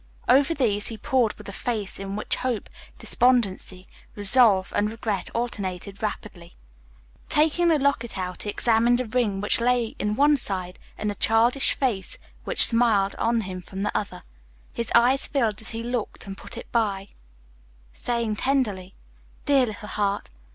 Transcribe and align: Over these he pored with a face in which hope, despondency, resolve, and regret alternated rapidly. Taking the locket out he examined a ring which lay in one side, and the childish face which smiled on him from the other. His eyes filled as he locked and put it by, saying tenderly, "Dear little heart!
Over 0.27 0.55
these 0.55 0.87
he 0.87 0.97
pored 0.97 1.33
with 1.35 1.47
a 1.47 1.51
face 1.53 1.99
in 1.99 2.15
which 2.15 2.37
hope, 2.37 2.71
despondency, 2.97 3.85
resolve, 4.15 4.73
and 4.75 4.89
regret 4.89 5.29
alternated 5.35 6.01
rapidly. 6.01 6.55
Taking 7.29 7.67
the 7.67 7.77
locket 7.77 8.17
out 8.17 8.41
he 8.41 8.49
examined 8.49 8.99
a 8.99 9.05
ring 9.05 9.41
which 9.41 9.61
lay 9.61 9.95
in 9.99 10.15
one 10.15 10.37
side, 10.37 10.79
and 10.97 11.07
the 11.07 11.13
childish 11.13 11.75
face 11.75 12.17
which 12.45 12.65
smiled 12.65 13.13
on 13.19 13.41
him 13.41 13.61
from 13.61 13.83
the 13.83 13.95
other. 13.95 14.21
His 14.73 14.91
eyes 14.95 15.27
filled 15.27 15.61
as 15.61 15.69
he 15.69 15.83
locked 15.83 16.25
and 16.25 16.35
put 16.35 16.57
it 16.57 16.71
by, 16.71 17.05
saying 17.93 18.37
tenderly, 18.37 18.93
"Dear 19.45 19.67
little 19.67 19.87
heart! 19.89 20.31